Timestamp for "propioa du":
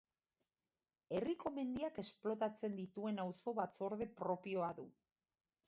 4.25-4.91